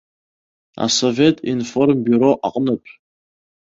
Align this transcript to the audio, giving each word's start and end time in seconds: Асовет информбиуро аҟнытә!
Асовет 0.85 1.35
информбиуро 1.53 2.31
аҟнытә! 2.47 2.91